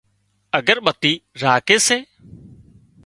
[0.57, 1.97] اڳرٻتي راکي سي